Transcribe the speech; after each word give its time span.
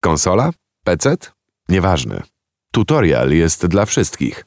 Konsola? 0.00 0.50
PC? 0.84 1.16
Nieważne. 1.68 2.22
Tutorial 2.72 3.30
jest 3.30 3.66
dla 3.66 3.86
wszystkich. 3.86 4.44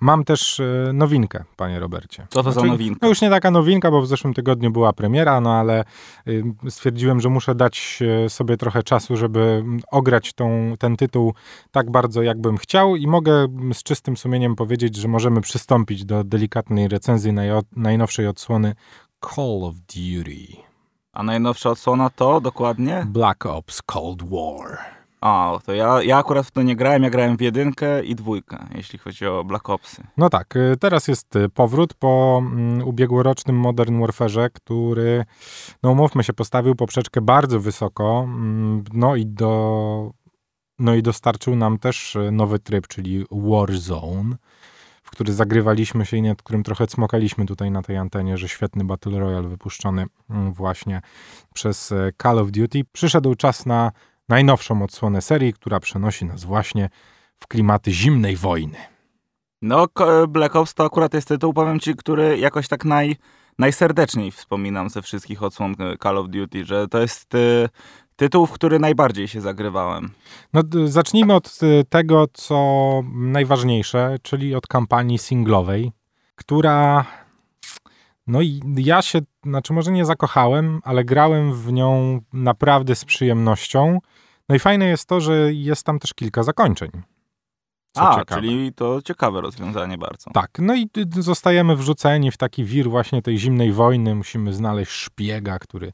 Mam 0.00 0.24
też 0.24 0.60
e, 0.60 0.90
nowinkę, 0.92 1.44
panie 1.56 1.80
Robercie. 1.80 2.26
Co 2.30 2.42
to 2.42 2.52
za 2.52 2.62
nowinka? 2.62 2.98
No 3.02 3.08
już 3.08 3.20
nie 3.20 3.30
taka 3.30 3.50
nowinka, 3.50 3.90
bo 3.90 4.02
w 4.02 4.06
zeszłym 4.06 4.34
tygodniu 4.34 4.70
była 4.70 4.92
premiera, 4.92 5.40
no 5.40 5.54
ale 5.54 5.84
y, 6.28 6.44
stwierdziłem, 6.68 7.20
że 7.20 7.28
muszę 7.28 7.54
dać 7.54 7.98
e, 8.24 8.30
sobie 8.30 8.56
trochę 8.56 8.82
czasu, 8.82 9.16
żeby 9.16 9.40
mm, 9.40 9.80
ograć 9.90 10.32
tą, 10.32 10.74
ten 10.78 10.96
tytuł 10.96 11.34
tak 11.70 11.90
bardzo, 11.90 12.22
jakbym 12.22 12.56
chciał 12.56 12.96
i 12.96 13.06
mogę 13.06 13.32
mm, 13.32 13.74
z 13.74 13.82
czystym 13.82 14.16
sumieniem 14.16 14.56
powiedzieć, 14.56 14.96
że 14.96 15.08
możemy 15.08 15.40
przystąpić 15.40 16.04
do 16.04 16.24
delikatnej 16.24 16.88
recenzji 16.88 17.32
naj, 17.32 17.48
najnowszej 17.76 18.26
odsłony 18.26 18.74
Call 19.34 19.64
of 19.64 19.74
Duty. 19.74 20.73
A 21.14 21.22
najnowsza 21.22 21.70
odsłona 21.70 22.10
to 22.10 22.40
dokładnie? 22.40 23.06
Black 23.06 23.46
Ops 23.46 23.82
Cold 23.82 24.22
War. 24.22 24.78
A, 25.20 25.58
to 25.66 25.72
ja, 25.72 26.02
ja 26.02 26.18
akurat 26.18 26.46
w 26.46 26.50
to 26.50 26.62
nie 26.62 26.76
grałem, 26.76 27.02
ja 27.02 27.10
grałem 27.10 27.36
w 27.36 27.40
jedynkę 27.40 28.04
i 28.04 28.14
dwójkę, 28.14 28.66
jeśli 28.74 28.98
chodzi 28.98 29.26
o 29.26 29.44
Black 29.44 29.70
Opsy. 29.70 30.02
No 30.16 30.30
tak, 30.30 30.56
y, 30.56 30.76
teraz 30.80 31.08
jest 31.08 31.36
y, 31.36 31.48
powrót 31.48 31.94
po 31.94 32.42
mm, 32.42 32.88
ubiegłorocznym 32.88 33.56
Modern 33.56 34.00
Warfare, 34.00 34.52
który, 34.52 35.24
no 35.82 35.90
umówmy 35.90 36.24
się, 36.24 36.32
postawił 36.32 36.74
poprzeczkę 36.74 37.20
bardzo 37.20 37.60
wysoko, 37.60 38.22
mm, 38.24 38.84
no 38.92 39.16
i 39.16 39.26
do, 39.26 40.10
no 40.78 40.94
i 40.94 41.02
dostarczył 41.02 41.56
nam 41.56 41.78
też 41.78 42.16
y, 42.16 42.30
nowy 42.30 42.58
tryb, 42.58 42.88
czyli 42.88 43.24
Warzone, 43.30 44.36
który 45.14 45.32
zagrywaliśmy 45.32 46.06
się 46.06 46.16
i 46.16 46.22
nad 46.22 46.42
którym 46.42 46.62
trochę 46.62 46.86
cmokaliśmy 46.86 47.46
tutaj 47.46 47.70
na 47.70 47.82
tej 47.82 47.96
antenie, 47.96 48.36
że 48.36 48.48
świetny 48.48 48.84
Battle 48.84 49.18
Royale 49.18 49.48
wypuszczony 49.48 50.06
mm, 50.30 50.52
właśnie 50.52 51.00
przez 51.54 51.94
Call 52.22 52.38
of 52.38 52.50
Duty. 52.50 52.82
Przyszedł 52.92 53.34
czas 53.34 53.66
na 53.66 53.92
najnowszą 54.28 54.82
odsłonę 54.82 55.22
serii, 55.22 55.52
która 55.52 55.80
przenosi 55.80 56.24
nas 56.24 56.44
właśnie 56.44 56.88
w 57.36 57.46
klimaty 57.46 57.92
zimnej 57.92 58.36
wojny. 58.36 58.78
No, 59.62 59.86
Black 60.28 60.56
Ops 60.56 60.74
to 60.74 60.84
akurat 60.84 61.14
jest 61.14 61.28
tytuł, 61.28 61.52
powiem 61.52 61.80
ci, 61.80 61.94
który 61.94 62.38
jakoś 62.38 62.68
tak 62.68 62.84
naj, 62.84 63.16
najserdeczniej 63.58 64.30
wspominam 64.30 64.90
ze 64.90 65.02
wszystkich 65.02 65.42
odsłon 65.42 65.74
Call 66.02 66.18
of 66.18 66.28
Duty, 66.28 66.64
że 66.64 66.88
to 66.88 66.98
jest 66.98 67.34
y, 67.34 67.68
tytuł, 68.16 68.46
w 68.46 68.52
który 68.52 68.78
najbardziej 68.78 69.28
się 69.28 69.40
zagrywałem. 69.40 70.10
No, 70.52 70.62
zacznijmy 70.84 71.34
od 71.34 71.58
y, 71.62 71.84
tego, 71.88 72.26
co 72.32 73.02
najważniejsze, 73.12 74.16
czyli 74.22 74.54
od 74.54 74.66
kampanii 74.66 75.18
singlowej, 75.18 75.92
która 76.34 77.04
no 78.26 78.40
i 78.40 78.60
ja 78.76 79.02
się, 79.02 79.18
znaczy 79.44 79.72
może 79.72 79.92
nie 79.92 80.04
zakochałem, 80.04 80.80
ale 80.84 81.04
grałem 81.04 81.52
w 81.54 81.72
nią 81.72 82.20
naprawdę 82.32 82.94
z 82.94 83.04
przyjemnością. 83.04 83.98
No 84.48 84.54
i 84.54 84.58
fajne 84.58 84.84
jest 84.84 85.08
to, 85.08 85.20
że 85.20 85.52
jest 85.52 85.86
tam 85.86 85.98
też 85.98 86.14
kilka 86.14 86.42
zakończeń. 86.42 86.90
A, 87.96 88.18
ciekawe. 88.18 88.40
czyli 88.40 88.72
to 88.72 89.02
ciekawe 89.02 89.40
rozwiązanie 89.40 89.98
bardzo. 89.98 90.30
Tak, 90.30 90.50
no 90.58 90.74
i 90.74 90.90
zostajemy 91.18 91.76
wrzuceni 91.76 92.30
w 92.30 92.36
taki 92.36 92.64
wir 92.64 92.90
właśnie 92.90 93.22
tej 93.22 93.38
zimnej 93.38 93.72
wojny. 93.72 94.14
Musimy 94.14 94.52
znaleźć 94.52 94.92
szpiega, 94.92 95.58
który 95.58 95.92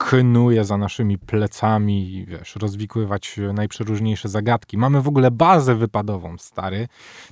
knuje 0.00 0.64
za 0.64 0.76
naszymi 0.76 1.18
plecami 1.18 2.24
wiesz, 2.28 2.56
rozwikływać 2.56 3.40
najprzeróżniejsze 3.54 4.28
zagadki. 4.28 4.78
Mamy 4.78 5.02
w 5.02 5.08
ogóle 5.08 5.30
bazę 5.30 5.74
wypadową, 5.74 6.38
stary, 6.38 6.88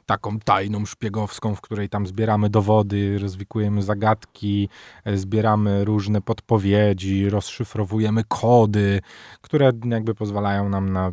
taką 0.06 0.38
tajną, 0.38 0.86
szpiegowską, 0.86 1.54
w 1.54 1.60
której 1.60 1.88
tam 1.88 2.06
zbieramy 2.06 2.50
dowody, 2.50 3.18
rozwikujemy 3.18 3.82
zagadki, 3.82 4.68
e, 5.04 5.16
zbieramy 5.16 5.84
różne 5.84 6.20
podpowiedzi, 6.20 7.30
rozszyfrowujemy 7.30 8.24
kody, 8.28 9.00
które 9.40 9.72
jakby 9.84 10.14
pozwalają 10.14 10.68
nam 10.68 10.92
na 10.92 11.12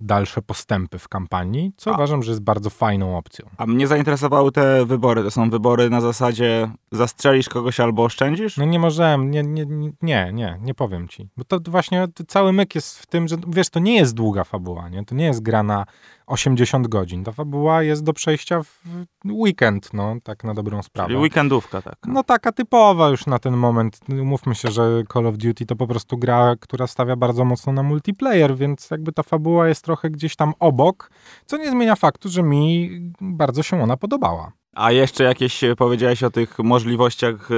dalsze 0.00 0.42
postępy 0.42 0.98
w 0.98 1.08
kampanii, 1.08 1.72
co 1.76 1.90
a, 1.90 1.94
uważam, 1.94 2.22
że 2.22 2.30
jest 2.30 2.42
bardzo 2.42 2.70
fajną 2.70 3.18
opcją. 3.18 3.46
A 3.56 3.66
mnie 3.66 3.86
zainteresowały 3.86 4.52
te 4.52 4.86
wybory. 4.86 5.22
To 5.22 5.30
są 5.30 5.50
wybory 5.50 5.90
na 5.90 6.00
zasadzie 6.00 6.70
zastrzelisz 6.92 7.48
kogoś 7.48 7.80
albo 7.80 8.04
oszczędzisz? 8.04 8.56
No 8.56 8.64
nie 8.64 8.78
możemy, 8.78 9.24
nie, 9.24 9.42
nie, 9.42 9.66
nie, 9.66 9.92
nie, 10.02 10.32
nie 10.62 10.74
powiem 10.74 11.08
ci. 11.08 11.28
Bo 11.36 11.44
to 11.44 11.70
właśnie 11.70 12.08
cały 12.28 12.52
myk 12.52 12.74
jest 12.74 12.98
w 12.98 13.06
tym, 13.06 13.28
że 13.28 13.36
wiesz, 13.48 13.70
to 13.70 13.80
nie 13.80 13.96
jest 13.96 14.14
długa 14.14 14.44
fabuła, 14.44 14.88
nie? 14.88 15.04
To 15.04 15.14
nie 15.14 15.24
jest 15.24 15.42
gra 15.42 15.62
na 15.62 15.86
80 16.26 16.88
godzin. 16.88 17.24
Ta 17.24 17.32
fabuła 17.32 17.82
jest 17.82 18.04
do 18.04 18.12
przejścia 18.12 18.62
w 18.62 18.82
weekend, 19.24 19.94
no, 19.94 20.16
tak 20.22 20.44
na 20.44 20.54
dobrą 20.54 20.82
sprawę. 20.82 21.08
Czyli 21.08 21.20
weekendówka, 21.20 21.82
tak. 21.82 21.96
No 22.06 22.22
taka 22.22 22.52
typowa 22.52 23.08
już 23.08 23.26
na 23.26 23.38
ten 23.38 23.56
moment. 23.56 24.08
Mówmy 24.08 24.54
się, 24.54 24.70
że 24.70 25.02
Call 25.12 25.26
of 25.26 25.36
Duty 25.36 25.66
to 25.66 25.76
po 25.76 25.86
prostu 25.86 26.18
gra, 26.18 26.56
która 26.60 26.86
stawia 26.86 27.16
bardzo 27.16 27.44
mocno 27.44 27.72
na 27.72 27.82
multiplayer, 27.82 28.56
więc 28.56 28.90
jakby 28.90 29.12
ta 29.12 29.22
fabuła 29.22 29.68
jest 29.68 29.84
trochę 29.84 30.10
gdzieś 30.10 30.36
tam 30.36 30.52
obok, 30.58 31.10
co 31.46 31.56
nie 31.56 31.70
zmienia 31.70 31.96
faktu, 31.96 32.28
że 32.28 32.42
mi 32.42 32.90
bardzo 33.20 33.62
się 33.62 33.82
ona 33.82 33.96
podobała. 33.96 34.52
A 34.74 34.92
jeszcze 34.92 35.24
jakieś 35.24 35.60
powiedziałeś 35.76 36.22
o 36.22 36.30
tych 36.30 36.58
możliwościach 36.58 37.50
e, 37.50 37.54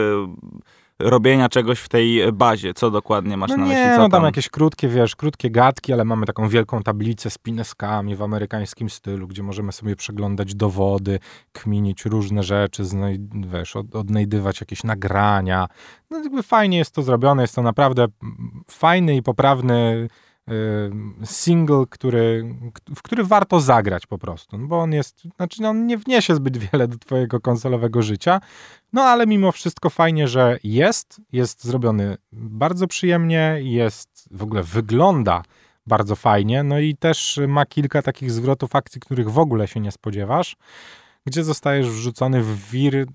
robienia 0.99 1.49
czegoś 1.49 1.81
w 1.81 1.89
tej 1.89 2.33
bazie. 2.33 2.75
Co 2.75 2.91
dokładnie 2.91 3.37
masz 3.37 3.51
no 3.51 3.57
na 3.57 3.63
myśli? 3.63 3.81
Nie, 3.83 3.89
no 3.89 3.97
tam? 3.97 4.11
tam 4.11 4.25
jakieś 4.25 4.49
krótkie, 4.49 4.89
wiesz, 4.89 5.17
krótkie 5.17 5.51
gadki, 5.51 5.93
ale 5.93 6.05
mamy 6.05 6.27
taką 6.27 6.49
wielką 6.49 6.83
tablicę 6.83 7.31
z 7.31 7.39
pineskami 7.39 8.17
w 8.17 8.23
amerykańskim 8.23 8.91
stylu, 8.91 9.27
gdzie 9.27 9.43
możemy 9.43 9.73
sobie 9.73 9.97
przeglądać 9.97 10.55
dowody, 10.55 11.19
kminić 11.53 12.05
różne 12.05 12.43
rzeczy, 12.43 12.83
wiesz, 13.53 13.77
od, 13.77 13.95
odnajdywać 13.95 14.61
jakieś 14.61 14.85
nagrania. 14.85 15.67
No 16.11 16.19
jakby 16.19 16.43
fajnie 16.43 16.79
jest 16.79 16.95
to 16.95 17.03
zrobione, 17.03 17.43
jest 17.43 17.55
to 17.55 17.63
naprawdę 17.63 18.07
fajny 18.71 19.17
i 19.17 19.23
poprawny 19.23 20.09
single, 21.25 21.85
który, 21.91 22.55
w 22.97 23.03
który 23.03 23.25
warto 23.25 23.61
zagrać 23.61 24.07
po 24.07 24.19
prostu, 24.19 24.59
no 24.59 24.67
bo 24.67 24.81
on 24.81 24.93
jest, 24.93 25.23
znaczy 25.37 25.63
no 25.63 25.69
on 25.69 25.87
nie 25.87 25.99
wniesie 25.99 26.35
zbyt 26.35 26.57
wiele 26.57 26.89
do 26.89 26.99
twojego 26.99 27.41
konsolowego 27.41 28.03
życia, 28.03 28.41
no 28.93 29.03
ale 29.03 29.27
mimo 29.27 29.53
wszystko 29.53 29.91
fajnie, 29.91 30.29
że 30.29 30.59
jest, 30.65 31.21
jest 31.33 31.65
zrobiony 31.65 32.17
bardzo 32.33 32.87
przyjemnie, 32.87 33.59
jest, 33.63 34.29
w 34.31 34.43
ogóle 34.43 34.63
wygląda 34.63 35.43
bardzo 35.87 36.17
fajnie, 36.17 36.63
no 36.63 36.79
i 36.79 36.97
też 36.97 37.41
ma 37.49 37.67
kilka 37.67 38.03
takich 38.03 38.31
zwrotów 38.31 38.77
akcji, 38.77 39.01
których 39.01 39.31
w 39.31 39.39
ogóle 39.39 39.69
się 39.69 39.81
nie 39.81 39.93
spodziewasz, 39.93 40.57
gdzie 41.27 41.45
zostajesz 41.45 41.91
wrzucony 41.91 42.43
w 42.43 42.71
wir 42.71 43.07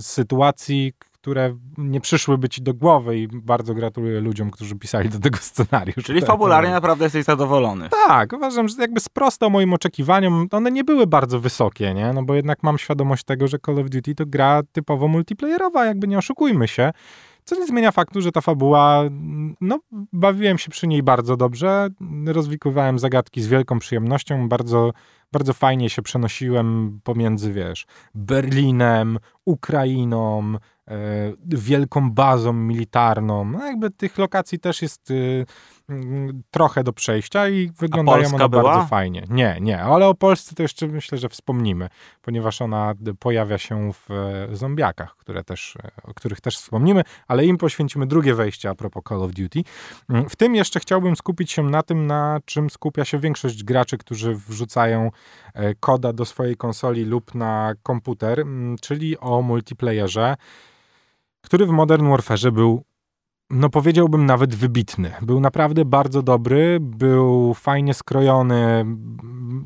sytuacji, 0.00 0.92
które 1.22 1.56
nie 1.78 2.00
przyszłyby 2.00 2.48
ci 2.48 2.62
do 2.62 2.74
głowy 2.74 3.18
i 3.18 3.28
bardzo 3.28 3.74
gratuluję 3.74 4.20
ludziom, 4.20 4.50
którzy 4.50 4.76
pisali 4.76 5.08
do 5.08 5.18
tego 5.18 5.38
scenariusz. 5.38 6.04
Czyli 6.04 6.20
fabularnie 6.20 6.70
naprawdę 6.70 7.04
jesteś 7.04 7.24
zadowolony. 7.24 7.88
Tak, 8.06 8.32
uważam, 8.32 8.68
że 8.68 8.74
jakby 8.78 9.00
sprostał 9.00 9.50
moim 9.50 9.72
oczekiwaniom. 9.72 10.48
One 10.50 10.70
nie 10.70 10.84
były 10.84 11.06
bardzo 11.06 11.40
wysokie, 11.40 11.94
nie? 11.94 12.12
No 12.12 12.22
bo 12.22 12.34
jednak 12.34 12.62
mam 12.62 12.78
świadomość 12.78 13.24
tego, 13.24 13.48
że 13.48 13.58
Call 13.66 13.78
of 13.78 13.90
Duty 13.90 14.14
to 14.14 14.26
gra 14.26 14.62
typowo 14.72 15.08
multiplayerowa, 15.08 15.84
jakby 15.84 16.08
nie 16.08 16.18
oszukujmy 16.18 16.68
się. 16.68 16.92
Co 17.44 17.56
nie 17.56 17.66
zmienia 17.66 17.92
faktu, 17.92 18.20
że 18.20 18.32
ta 18.32 18.40
fabuła, 18.40 19.02
no, 19.60 19.78
bawiłem 20.12 20.58
się 20.58 20.70
przy 20.70 20.86
niej 20.86 21.02
bardzo 21.02 21.36
dobrze, 21.36 21.88
rozwikływałem 22.26 22.98
zagadki 22.98 23.42
z 23.42 23.46
wielką 23.46 23.78
przyjemnością, 23.78 24.48
bardzo, 24.48 24.92
bardzo 25.32 25.52
fajnie 25.52 25.90
się 25.90 26.02
przenosiłem 26.02 27.00
pomiędzy, 27.04 27.52
wiesz, 27.52 27.86
Berlinem, 28.14 29.18
Ukrainą, 29.44 30.56
wielką 31.46 32.10
bazą 32.10 32.52
militarną. 32.52 33.44
No 33.44 33.66
jakby 33.66 33.90
tych 33.90 34.18
lokacji 34.18 34.58
też 34.58 34.82
jest 34.82 35.10
y, 35.10 35.46
trochę 36.50 36.84
do 36.84 36.92
przejścia 36.92 37.48
i 37.48 37.70
wyglądają 37.78 38.28
one 38.34 38.48
była? 38.48 38.62
bardzo 38.62 38.86
fajnie. 38.86 39.24
Nie, 39.30 39.58
nie, 39.60 39.82
ale 39.82 40.08
o 40.08 40.14
Polsce 40.14 40.54
to 40.54 40.62
jeszcze 40.62 40.86
myślę, 40.86 41.18
że 41.18 41.28
wspomnimy, 41.28 41.88
ponieważ 42.22 42.62
ona 42.62 42.94
pojawia 43.18 43.58
się 43.58 43.92
w 43.92 44.10
e, 44.10 44.56
zombiakach, 44.56 45.16
które 45.16 45.44
też, 45.44 45.76
e, 45.76 45.90
o 46.02 46.14
których 46.14 46.40
też 46.40 46.56
wspomnimy, 46.56 47.02
ale 47.28 47.44
im 47.44 47.58
poświęcimy 47.58 48.06
drugie 48.06 48.34
wejście 48.34 48.70
a 48.70 48.74
propos 48.74 49.02
Call 49.08 49.22
of 49.22 49.32
Duty. 49.32 49.62
Mm, 50.10 50.28
w 50.28 50.36
tym 50.36 50.54
jeszcze 50.54 50.80
chciałbym 50.80 51.16
skupić 51.16 51.52
się 51.52 51.62
na 51.62 51.82
tym, 51.82 52.06
na 52.06 52.40
czym 52.44 52.70
skupia 52.70 53.04
się 53.04 53.18
większość 53.18 53.64
graczy, 53.64 53.98
którzy 53.98 54.34
wrzucają 54.34 55.10
e, 55.54 55.74
koda 55.74 56.12
do 56.12 56.24
swojej 56.24 56.56
konsoli 56.56 57.04
lub 57.04 57.34
na 57.34 57.74
komputer, 57.82 58.40
mm, 58.40 58.76
czyli 58.78 59.18
o 59.18 59.42
multiplayerze, 59.42 60.36
który 61.42 61.66
w 61.66 61.70
Modern 61.70 62.08
Warfare 62.08 62.52
był 62.52 62.84
no 63.52 63.70
powiedziałbym 63.70 64.26
nawet 64.26 64.54
wybitny. 64.54 65.12
Był 65.22 65.40
naprawdę 65.40 65.84
bardzo 65.84 66.22
dobry, 66.22 66.78
był 66.80 67.54
fajnie 67.54 67.94
skrojony. 67.94 68.84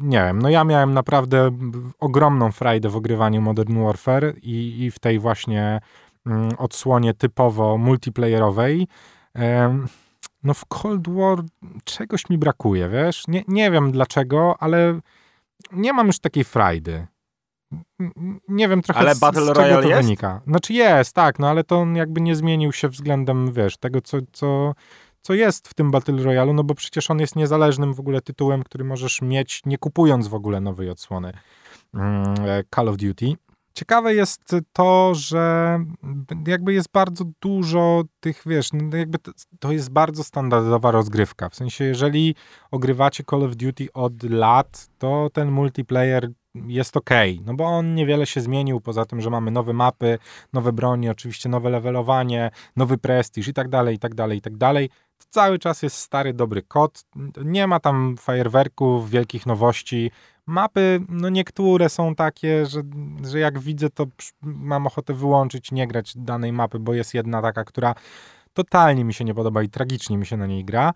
Nie 0.00 0.18
wiem, 0.18 0.42
no 0.42 0.48
ja 0.48 0.64
miałem 0.64 0.94
naprawdę 0.94 1.50
ogromną 1.98 2.52
frajdę 2.52 2.88
w 2.88 2.96
ogrywaniu 2.96 3.42
Modern 3.42 3.84
Warfare 3.84 4.34
i, 4.42 4.82
i 4.82 4.90
w 4.90 4.98
tej 4.98 5.18
właśnie 5.18 5.80
mm, 6.26 6.50
odsłonie 6.58 7.14
typowo 7.14 7.78
multiplayerowej. 7.78 8.88
no 10.42 10.54
w 10.54 10.64
Cold 10.64 11.08
War 11.08 11.38
czegoś 11.84 12.30
mi 12.30 12.38
brakuje, 12.38 12.88
wiesz? 12.88 13.28
Nie, 13.28 13.44
nie 13.48 13.70
wiem 13.70 13.92
dlaczego, 13.92 14.56
ale 14.58 15.00
nie 15.72 15.92
mam 15.92 16.06
już 16.06 16.18
takiej 16.18 16.44
frajdy 16.44 17.06
nie 18.48 18.68
wiem 18.68 18.82
trochę 18.82 19.00
ale 19.00 19.14
z, 19.14 19.18
Battle 19.18 19.44
z 19.44 19.48
Royale 19.48 19.88
jest? 19.88 20.02
wynika. 20.02 20.40
Znaczy 20.46 20.72
jest, 20.72 21.14
tak, 21.14 21.38
no 21.38 21.48
ale 21.48 21.64
to 21.64 21.76
on 21.76 21.96
jakby 21.96 22.20
nie 22.20 22.36
zmienił 22.36 22.72
się 22.72 22.88
względem, 22.88 23.52
wiesz, 23.52 23.76
tego, 23.76 24.00
co, 24.00 24.18
co, 24.32 24.74
co 25.20 25.34
jest 25.34 25.68
w 25.68 25.74
tym 25.74 25.90
Battle 25.90 26.22
Royale, 26.22 26.52
no 26.52 26.64
bo 26.64 26.74
przecież 26.74 27.10
on 27.10 27.20
jest 27.20 27.36
niezależnym 27.36 27.94
w 27.94 28.00
ogóle 28.00 28.20
tytułem, 28.20 28.62
który 28.62 28.84
możesz 28.84 29.22
mieć 29.22 29.62
nie 29.66 29.78
kupując 29.78 30.28
w 30.28 30.34
ogóle 30.34 30.60
nowej 30.60 30.90
odsłony 30.90 31.32
mm, 31.94 32.24
Call 32.74 32.88
of 32.88 32.96
Duty. 32.96 33.36
Ciekawe 33.74 34.14
jest 34.14 34.56
to, 34.72 35.14
że 35.14 35.78
jakby 36.46 36.72
jest 36.72 36.92
bardzo 36.92 37.24
dużo 37.40 38.02
tych, 38.20 38.42
wiesz, 38.46 38.70
jakby 38.92 39.18
to 39.60 39.72
jest 39.72 39.90
bardzo 39.90 40.24
standardowa 40.24 40.90
rozgrywka. 40.90 41.48
W 41.48 41.54
sensie, 41.54 41.84
jeżeli 41.84 42.34
ogrywacie 42.70 43.24
Call 43.30 43.44
of 43.44 43.56
Duty 43.56 43.88
od 43.94 44.22
lat, 44.22 44.88
to 44.98 45.30
ten 45.32 45.50
multiplayer 45.50 46.28
jest 46.66 46.96
ok, 46.96 47.10
no 47.44 47.54
bo 47.54 47.64
on 47.64 47.94
niewiele 47.94 48.26
się 48.26 48.40
zmienił, 48.40 48.80
poza 48.80 49.04
tym, 49.04 49.20
że 49.20 49.30
mamy 49.30 49.50
nowe 49.50 49.72
mapy, 49.72 50.18
nowe 50.52 50.72
broni, 50.72 51.08
oczywiście 51.08 51.48
nowe 51.48 51.70
levelowanie, 51.70 52.50
nowy 52.76 52.98
prestiż 52.98 53.48
i 53.48 53.54
tak 53.54 53.68
dalej, 53.68 53.96
i 53.96 53.98
tak 53.98 54.14
dalej, 54.14 54.38
i 54.38 54.40
tak 54.40 54.56
dalej. 54.56 54.88
To 55.18 55.26
cały 55.30 55.58
czas 55.58 55.82
jest 55.82 55.96
stary, 55.96 56.32
dobry 56.32 56.62
kod, 56.62 57.04
nie 57.44 57.66
ma 57.66 57.80
tam 57.80 58.16
fajerwerków, 58.16 59.10
wielkich 59.10 59.46
nowości, 59.46 60.10
Mapy, 60.46 61.00
no 61.08 61.28
niektóre 61.28 61.88
są 61.88 62.14
takie, 62.14 62.66
że, 62.66 62.82
że 63.30 63.38
jak 63.38 63.58
widzę, 63.58 63.90
to 63.90 64.06
mam 64.42 64.86
ochotę 64.86 65.14
wyłączyć, 65.14 65.72
nie 65.72 65.86
grać 65.86 66.12
danej 66.16 66.52
mapy, 66.52 66.78
bo 66.78 66.94
jest 66.94 67.14
jedna 67.14 67.42
taka, 67.42 67.64
która 67.64 67.94
totalnie 68.52 69.04
mi 69.04 69.14
się 69.14 69.24
nie 69.24 69.34
podoba 69.34 69.62
i 69.62 69.68
tragicznie 69.68 70.18
mi 70.18 70.26
się 70.26 70.36
na 70.36 70.46
niej 70.46 70.64
gra. 70.64 70.92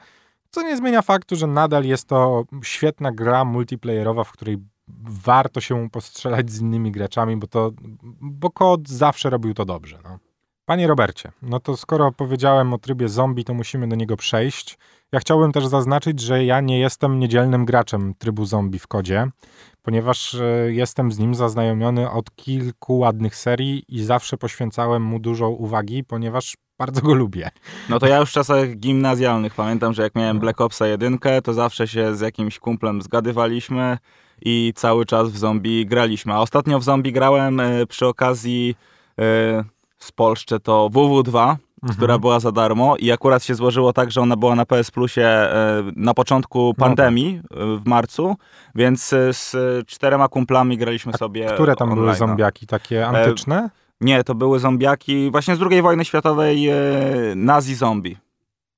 Co 0.51 0.63
nie 0.63 0.77
zmienia 0.77 1.03
faktu, 1.03 1.37
że 1.37 1.47
nadal 1.47 1.85
jest 1.85 2.09
to 2.09 2.45
świetna 2.63 3.13
gra 3.13 3.45
multiplayerowa, 3.45 4.25
w 4.25 4.33
której 4.33 4.59
warto 5.03 5.61
się 5.61 5.91
postrzelać 5.91 6.51
z 6.51 6.61
innymi 6.61 6.93
graczami, 6.93 7.37
bo 7.37 7.47
to, 7.47 7.73
bo 8.21 8.51
kod 8.51 8.89
zawsze 8.89 9.31
robił 9.31 9.55
to 9.55 9.65
dobrze. 9.65 9.99
No. 10.05 10.19
Panie 10.65 10.87
Robercie, 10.87 11.33
no 11.43 11.61
to 11.61 11.77
skoro 11.77 12.13
powiedziałem 12.13 12.73
o 12.73 12.79
trybie 12.79 13.09
zombie, 13.09 13.45
to 13.45 13.55
musimy 13.55 13.89
do 13.89 13.97
niego 13.97 14.17
przejść. 14.17 14.79
Ja 15.13 15.21
chciałbym 15.21 15.53
też 15.53 15.67
zaznaczyć, 15.67 16.21
że 16.21 16.45
ja 16.45 16.61
nie 16.61 16.79
jestem 16.79 17.19
niedzielnym 17.19 17.65
graczem 17.65 18.15
trybu 18.19 18.45
zombie 18.45 18.79
w 18.79 18.87
kodzie, 18.87 19.27
ponieważ 19.83 20.35
e, 20.35 20.73
jestem 20.73 21.13
z 21.13 21.19
nim 21.19 21.35
zaznajomiony 21.35 22.11
od 22.11 22.37
kilku 22.37 22.99
ładnych 22.99 23.37
serii 23.37 23.85
i 23.89 24.05
zawsze 24.05 24.37
poświęcałem 24.37 25.03
mu 25.03 25.19
dużo 25.19 25.49
uwagi, 25.49 26.05
ponieważ 26.05 26.57
bardzo 26.79 27.03
go 27.03 27.15
lubię. 27.15 27.51
No 27.89 27.99
to 27.99 28.07
ja 28.07 28.19
już 28.19 28.31
w 28.31 28.33
czasach 28.33 28.77
gimnazjalnych 28.77 29.55
pamiętam, 29.55 29.93
że 29.93 30.03
jak 30.03 30.15
miałem 30.15 30.37
no. 30.37 30.41
Black 30.41 30.61
Opsa 30.61 30.87
1, 30.87 31.19
to 31.45 31.55
zawsze 31.55 31.89
się 31.89 32.17
z 32.17 32.21
jakimś 32.21 32.59
kumplem 32.59 33.03
zgadywaliśmy 33.03 33.99
i 34.43 34.73
cały 34.77 35.07
czas 35.07 35.31
w 35.31 35.39
zombie 35.39 35.87
graliśmy. 35.87 36.33
A 36.33 36.39
ostatnio 36.39 36.79
w 36.79 36.85
zombie 36.85 37.13
grałem 37.13 37.61
e, 37.61 37.87
przy 37.87 38.07
okazji 38.07 38.75
e, 39.19 39.23
z 39.99 40.13
Polszczy 40.13 40.61
to 40.61 40.91
WW2, 40.93 41.27
mhm. 41.27 41.59
która 41.97 42.19
była 42.19 42.41
za 42.41 42.53
darmo 42.53 42.97
i 42.97 43.13
akurat 43.13 43.45
się 43.45 43.55
złożyło 43.55 43.93
tak, 43.93 44.11
że 44.11 44.21
ona 44.21 44.37
była 44.37 44.55
na 44.55 44.67
PS 44.67 44.91
Plusie 44.91 45.23
e, 45.23 45.83
na 45.97 46.15
początku 46.15 46.75
no 46.79 46.85
pandemii 46.85 47.41
no. 47.51 47.79
w 47.79 47.87
marcu, 47.87 48.37
więc 48.75 49.13
e, 49.13 49.33
z 49.33 49.57
czterema 49.87 50.29
kumplami 50.29 50.79
graliśmy 50.79 51.13
A 51.15 51.19
sobie 51.19 51.47
Które 51.47 51.77
tam 51.77 51.89
online. 51.89 52.05
były 52.05 52.17
zombiaki? 52.17 52.67
Takie 52.67 53.07
antyczne? 53.07 53.71
Nie, 54.01 54.25
to 54.25 54.35
były 54.35 54.59
zombiaki 54.59 55.31
właśnie 55.31 55.57
z 55.57 55.63
II 55.71 55.83
wojny 55.83 56.05
światowej 56.05 56.69
nazi 57.37 57.75
zombie. 57.75 58.17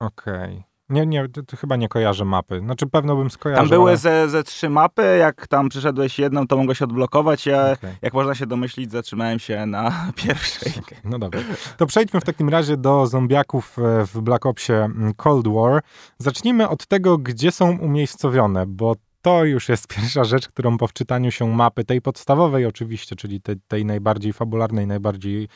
Okej. 0.00 0.44
Okay. 0.44 0.71
Nie, 0.92 1.06
nie, 1.06 1.28
to, 1.28 1.56
chyba 1.56 1.76
nie 1.76 1.88
kojarzę 1.88 2.24
mapy. 2.24 2.60
Znaczy 2.60 2.86
pewno 2.86 3.16
bym 3.16 3.30
skojarzył. 3.30 3.62
Tam 3.62 3.70
były 3.70 3.90
ale... 3.90 3.96
ze, 3.96 4.28
ze 4.28 4.42
trzy 4.42 4.68
mapy, 4.68 5.16
jak 5.18 5.46
tam 5.46 5.68
przyszedłeś 5.68 6.18
jedną, 6.18 6.46
to 6.46 6.56
mogłeś 6.56 6.82
odblokować. 6.82 7.46
Ja, 7.46 7.72
okay. 7.72 7.96
jak 8.02 8.14
można 8.14 8.34
się 8.34 8.46
domyślić, 8.46 8.92
zatrzymałem 8.92 9.38
się 9.38 9.66
na 9.66 9.92
pierwszej. 10.24 10.72
Okay, 10.72 10.98
no 11.04 11.18
dobra. 11.18 11.40
To 11.76 11.86
przejdźmy 11.86 12.20
w 12.20 12.24
takim 12.24 12.48
razie 12.48 12.76
do 12.76 13.06
zombiaków 13.06 13.78
e, 13.78 14.06
w 14.06 14.20
Black 14.20 14.46
Opsie 14.46 14.72
mm, 14.72 15.14
Cold 15.14 15.48
War. 15.48 15.82
Zacznijmy 16.18 16.68
od 16.68 16.86
tego, 16.86 17.18
gdzie 17.18 17.52
są 17.52 17.78
umiejscowione, 17.78 18.66
bo 18.66 18.94
to 19.22 19.44
już 19.44 19.69
jest 19.69 19.86
pierwsza 19.86 20.24
rzecz, 20.24 20.48
którą 20.48 20.78
po 20.78 20.86
wczytaniu 20.86 21.30
się 21.30 21.54
mapy, 21.54 21.84
tej 21.84 22.00
podstawowej 22.00 22.66
oczywiście, 22.66 23.16
czyli 23.16 23.40
tej, 23.40 23.56
tej 23.69 23.84
najbardziej 23.84 24.32
fabularnej, 24.32 24.86
najbardziej 24.86 25.48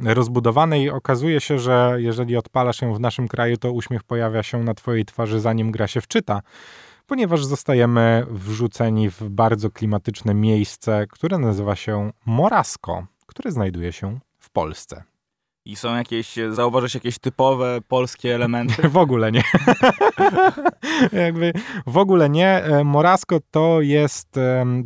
rozbudowanej, 0.00 0.90
okazuje 0.90 1.40
się, 1.40 1.58
że 1.58 1.94
jeżeli 1.96 2.36
odpalasz 2.36 2.82
ją 2.82 2.94
w 2.94 3.00
naszym 3.00 3.28
kraju, 3.28 3.56
to 3.56 3.72
uśmiech 3.72 4.02
pojawia 4.02 4.42
się 4.42 4.64
na 4.64 4.74
twojej 4.74 5.04
twarzy, 5.04 5.40
zanim 5.40 5.70
gra 5.70 5.86
się 5.86 6.00
wczyta 6.00 6.42
ponieważ 7.06 7.44
zostajemy 7.44 8.26
wrzuceni 8.30 9.10
w 9.10 9.28
bardzo 9.28 9.70
klimatyczne 9.70 10.34
miejsce, 10.34 11.06
które 11.10 11.38
nazywa 11.38 11.76
się 11.76 12.10
Morasko, 12.26 13.06
które 13.26 13.52
znajduje 13.52 13.92
się 13.92 14.18
w 14.38 14.50
Polsce. 14.50 15.11
I 15.64 15.76
są 15.76 15.96
jakieś, 15.96 16.34
zauważysz 16.50 16.94
jakieś 16.94 17.18
typowe 17.18 17.78
polskie 17.88 18.34
elementy? 18.34 18.88
w 18.88 18.96
ogóle 18.96 19.32
nie. 19.32 19.42
Jakby 21.24 21.52
w 21.86 21.96
ogóle 21.96 22.30
nie. 22.30 22.64
E, 22.64 22.84
Morasko 22.84 23.38
to 23.50 23.80
jest 23.80 24.28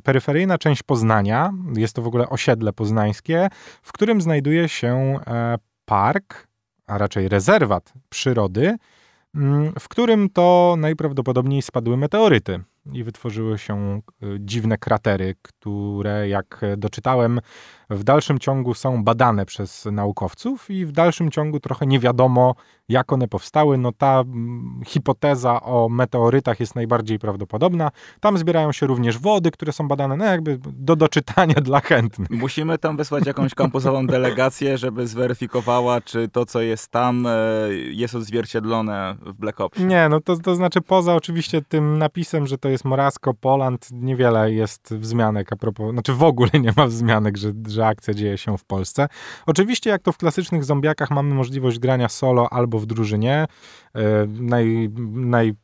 peryferyjna 0.03 0.59
część 0.59 0.83
Poznania. 0.83 1.53
Jest 1.77 1.97
to 1.97 2.03
w 2.03 2.07
ogóle 2.07 2.29
osiedle 2.29 2.73
poznańskie, 2.73 3.49
w 3.83 3.93
którym 3.93 4.21
znajduje 4.21 4.69
się 4.69 5.19
e, 5.27 5.59
park, 5.85 6.47
a 6.87 6.99
raczej 6.99 7.29
rezerwat 7.29 7.93
przyrody, 8.09 8.77
mm, 9.35 9.73
w 9.81 9.89
którym 9.89 10.31
to 10.31 10.75
najprawdopodobniej 10.79 11.63
spadły 11.63 11.97
meteoryty 11.97 12.61
i 12.93 13.05
wytworzyły 13.05 13.59
się 13.59 14.01
e, 14.23 14.27
dziwne 14.41 14.79
kratery, 14.79 15.35
które 15.43 16.29
jak 16.29 16.61
doczytałem 16.77 17.41
w 17.91 18.05
dalszym 18.05 18.39
ciągu 18.39 18.75
są 18.75 19.05
badane 19.05 19.47
przez 19.47 19.85
naukowców 19.93 20.71
i 20.71 20.87
w 20.87 20.93
dalszym 20.93 21.31
ciągu 21.31 21.61
trochę 21.61 21.87
nie 21.87 22.01
wiadomo, 22.01 22.55
jak 22.89 23.13
one 23.13 23.29
powstały. 23.29 23.79
No 23.79 23.93
ta 23.93 24.21
mm, 24.21 24.81
hipoteza 24.87 25.63
o 25.63 25.89
meteorytach 25.89 26.61
jest 26.61 26.75
najbardziej 26.75 27.19
prawdopodobna. 27.19 27.91
Tam 28.21 28.39
zbierają 28.39 28.73
się 28.73 28.87
również 28.87 29.19
wody, 29.19 29.51
które 29.51 29.73
są 29.73 29.89
badane, 29.89 30.17
no 30.17 30.25
jakby 30.25 30.59
do 30.63 30.97
doczytania 30.97 31.55
dla 31.71 31.81
chętnych. 31.81 32.31
Musimy 32.31 32.79
tam 32.79 32.97
wysłać 32.97 33.27
jakąś 33.27 33.55
kampusową 33.55 34.07
delegację, 34.17 34.79
żeby 34.79 35.07
zweryfikowała, 35.07 36.01
czy 36.01 36.29
to, 36.29 36.47
co 36.47 36.61
jest 36.61 36.89
tam, 36.89 37.27
e, 37.27 37.33
jest 37.73 38.15
odzwierciedlone 38.15 39.17
w 39.27 39.37
Black 39.37 39.61
Ops. 39.61 39.79
Nie, 39.79 40.09
no 40.09 40.21
to, 40.21 40.37
to 40.37 40.55
znaczy 40.55 40.81
poza 40.81 41.15
oczywiście 41.15 41.63
tym 41.63 41.99
napisem, 41.99 42.47
że 42.47 42.59
to 42.59 42.69
jest 42.69 42.85
Morasko, 42.85 43.35
Poland, 43.35 43.89
niewiele 43.93 44.53
jest 44.53 44.95
wzmianek 44.95 45.53
a 45.53 45.57
propos, 45.57 45.93
znaczy 45.93 46.13
w 46.13 46.23
ogóle 46.23 46.51
nie 46.61 46.73
ma 46.77 46.87
wzmianek, 46.87 47.37
że, 47.37 47.53
że 47.77 47.87
akcja 47.87 48.15
dzieje 48.15 48.39
się 48.39 48.59
w 48.59 48.65
Polsce. 48.65 49.09
Oczywiście, 49.47 49.91
jak 49.91 50.03
to 50.03 50.13
w 50.13 50.19
klasycznych 50.19 50.65
zombiakach, 50.65 51.11
mamy 51.11 51.35
możliwość 51.35 51.79
grania 51.79 52.09
solo 52.09 52.53
albo 52.53 52.79
w 52.79 52.87
drużynie, 52.87 53.47
e, 53.95 54.27
naj, 54.27 54.91
naj, 55.13 55.55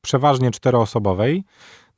przeważnie 0.00 0.50
czteroosobowej. 0.50 1.44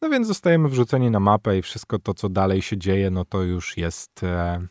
No 0.02 0.10
więc 0.10 0.26
zostajemy 0.26 0.68
wrzuceni 0.68 1.10
na 1.10 1.20
mapę 1.20 1.58
i 1.58 1.62
wszystko 1.62 1.98
to, 1.98 2.14
co 2.14 2.28
dalej 2.28 2.62
się 2.62 2.78
dzieje, 2.78 3.10
no 3.10 3.24
to 3.24 3.42
już 3.42 3.76
jest 3.76 4.22
e, 4.22 4.66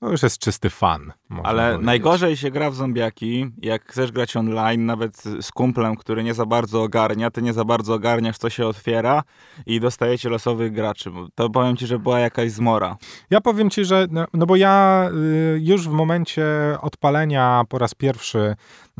to 0.00 0.10
już 0.10 0.22
jest 0.22 0.38
czysty 0.38 0.70
fan. 0.70 1.12
Ale 1.42 1.62
powiedzieć. 1.62 1.86
najgorzej 1.86 2.36
się 2.36 2.50
gra 2.50 2.70
w 2.70 2.74
zombiaki, 2.74 3.46
jak 3.62 3.84
chcesz 3.84 4.12
grać 4.12 4.36
online, 4.36 4.86
nawet 4.86 5.16
z 5.40 5.50
kumplem, 5.50 5.96
który 5.96 6.24
nie 6.24 6.34
za 6.34 6.46
bardzo 6.46 6.82
ogarnia, 6.82 7.30
ty 7.30 7.42
nie 7.42 7.52
za 7.52 7.64
bardzo 7.64 7.94
ogarniasz, 7.94 8.38
co 8.38 8.50
się 8.50 8.66
otwiera 8.66 9.22
i 9.66 9.80
dostajecie 9.80 10.28
losowych 10.28 10.72
graczy. 10.72 11.10
To 11.34 11.50
powiem 11.50 11.76
ci, 11.76 11.86
że 11.86 11.98
była 11.98 12.18
jakaś 12.18 12.50
zmora. 12.50 12.96
Ja 13.30 13.40
powiem 13.40 13.70
ci, 13.70 13.84
że, 13.84 14.06
no, 14.10 14.24
no 14.34 14.46
bo 14.46 14.56
ja 14.56 15.08
y, 15.54 15.60
już 15.62 15.88
w 15.88 15.92
momencie 15.92 16.44
odpalenia 16.80 17.62
po 17.68 17.78
raz 17.78 17.94
pierwszy 17.94 18.56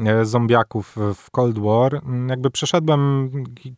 E, 0.07 0.25
zombiaków 0.25 0.97
w 1.15 1.31
Cold 1.31 1.59
War. 1.59 1.95
Mm, 1.95 2.29
jakby 2.29 2.51
przeszedłem 2.51 3.31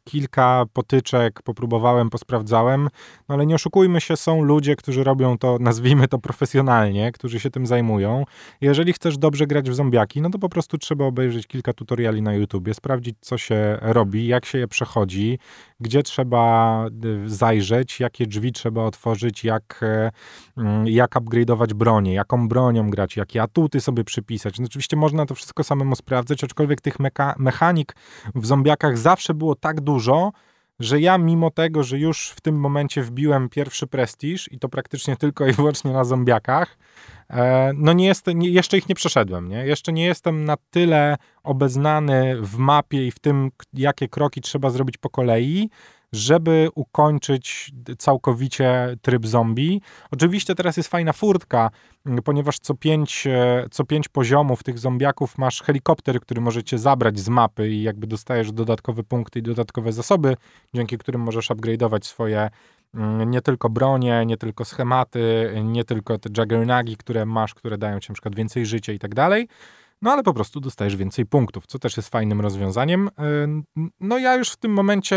kilka 0.05 0.65
potyczek, 0.73 1.43
popróbowałem, 1.43 2.11
posprawdzałem, 2.11 2.89
no 3.29 3.35
ale 3.35 3.47
nie 3.47 3.55
oszukujmy 3.55 4.01
się, 4.01 4.17
są 4.17 4.43
ludzie, 4.43 4.77
którzy 4.77 5.05
robią 5.05 5.39
to, 5.39 5.57
nazwijmy 5.61 6.09
to 6.09 6.19
profesjonalnie, 6.19 7.12
którzy 7.13 7.41
się 7.41 7.51
tym 7.51 7.67
zajmują. 7.67 8.25
Jeżeli 8.61 8.93
chcesz 8.93 9.19
dobrze 9.19 9.47
grać 9.47 9.71
w 9.71 9.75
zombiaki, 9.75 10.21
no 10.21 10.31
to 10.31 10.39
po 10.39 10.49
prostu 10.49 10.79
trzeba 10.79 11.05
obejrzeć 11.05 11.47
kilka 11.47 11.73
tutoriali 11.73 12.23
na 12.23 12.35
YouTubie, 12.35 12.75
sprawdzić, 12.75 13.17
co 13.21 13.39
się 13.39 13.79
robi, 13.81 14.27
jak 14.27 14.45
się 14.45 14.59
je 14.59 14.69
przechodzi, 14.69 15.39
gdzie 15.81 16.03
trzeba 16.03 16.87
y, 17.05 17.29
zajrzeć, 17.29 18.01
jakie 18.01 18.27
drzwi 18.27 18.53
trzeba 18.53 18.85
otworzyć, 18.85 19.45
jak, 19.45 19.81
e, 19.83 20.11
mm, 20.57 20.87
jak 20.87 21.11
upgrade'ować 21.11 21.75
bronię, 21.75 22.15
jaką 22.15 22.49
bronią 22.49 22.91
grać, 22.91 23.17
jakie 23.17 23.43
atuty 23.43 23.81
sobie 23.81 24.05
przypisać. 24.05 24.59
No 24.59 24.65
oczywiście 24.65 24.97
można 24.97 25.27
to 25.27 25.35
wszystko 25.35 25.65
samemu 25.65 25.97
sprawdzać, 25.97 26.45
aczkolwiek 26.45 26.81
tych 26.81 26.99
meka- 26.99 27.35
mechanik 27.39 27.97
w 28.35 28.47
zombiakach 28.47 28.99
zawsze 28.99 29.35
było 29.35 29.55
tak 29.55 29.81
dużo, 29.81 30.33
że 30.79 31.01
ja 31.01 31.19
mimo 31.19 31.51
tego, 31.51 31.83
że 31.83 31.99
już 31.99 32.31
w 32.31 32.41
tym 32.41 32.61
momencie 32.61 33.03
wbiłem 33.03 33.49
pierwszy 33.49 33.87
prestiż 33.87 34.53
i 34.53 34.59
to 34.59 34.69
praktycznie 34.69 35.17
tylko 35.17 35.47
i 35.47 35.53
wyłącznie 35.53 35.93
na 35.93 36.05
zombiakach, 36.05 36.77
E, 37.33 37.73
no 37.77 37.93
nie 37.93 38.07
jest, 38.07 38.27
nie, 38.35 38.49
jeszcze 38.49 38.79
ich 38.79 38.89
nie 38.89 38.95
przeszedłem, 38.95 39.49
nie? 39.49 39.67
Jeszcze 39.67 39.93
nie 39.93 40.05
jestem 40.05 40.45
na 40.45 40.57
tyle 40.71 41.17
obeznany 41.43 42.37
w 42.41 42.57
mapie 42.57 43.07
i 43.07 43.11
w 43.11 43.19
tym, 43.19 43.51
jakie 43.73 44.09
kroki 44.09 44.41
trzeba 44.41 44.71
zrobić 44.71 44.99
po 44.99 45.11
kolei, 45.11 45.71
żeby 46.13 46.69
ukończyć 46.75 47.73
całkowicie 47.99 48.97
tryb 49.03 49.27
zombie. 49.27 49.81
Oczywiście 50.11 50.55
teraz 50.55 50.77
jest 50.77 50.89
fajna 50.89 51.13
furtka, 51.13 51.71
ponieważ 52.25 52.59
co 52.59 52.75
pięć, 52.75 53.27
e, 53.27 53.67
co 53.71 53.85
pięć 53.85 54.09
poziomów 54.09 54.63
tych 54.63 54.79
zombiaków 54.79 55.39
masz 55.39 55.63
helikopter, 55.63 56.21
który 56.21 56.41
możecie 56.41 56.79
zabrać 56.79 57.19
z 57.19 57.29
mapy 57.29 57.71
i 57.71 57.83
jakby 57.83 58.07
dostajesz 58.07 58.53
dodatkowe 58.53 59.03
punkty 59.03 59.39
i 59.39 59.43
dodatkowe 59.43 59.93
zasoby, 59.93 60.37
dzięki 60.75 60.99
którym 60.99 61.21
możesz 61.21 61.51
upgrade'ować 61.51 62.05
swoje 62.05 62.51
nie 63.27 63.41
tylko 63.41 63.71
bronie, 63.71 64.27
nie 64.27 64.37
tylko 64.37 64.65
schematy, 64.65 65.53
nie 65.65 65.85
tylko 65.85 66.19
te 66.19 66.29
juggernagi, 66.39 66.97
które 66.97 67.27
masz, 67.27 67.55
które 67.55 67.79
dają 67.79 68.01
ci 68.01 68.13
przykład 68.13 68.35
więcej 68.35 68.67
życia 68.67 68.93
i 68.93 68.99
tak 68.99 69.15
dalej. 69.15 69.49
No 70.03 70.11
ale 70.13 70.23
po 70.23 70.35
prostu 70.35 70.61
dostajesz 70.61 70.97
więcej 70.97 71.27
punktów, 71.27 71.67
co 71.67 71.79
też 71.79 71.97
jest 71.97 72.09
fajnym 72.09 72.41
rozwiązaniem. 72.41 73.11
No 74.01 74.19
ja 74.19 74.37
już 74.37 74.51
w 74.51 74.57
tym 74.57 74.73
momencie 74.73 75.17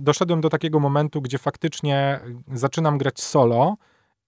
doszedłem 0.00 0.40
do 0.40 0.48
takiego 0.48 0.80
momentu, 0.80 1.22
gdzie 1.22 1.38
faktycznie 1.38 2.20
zaczynam 2.52 2.98
grać 2.98 3.20
solo 3.20 3.76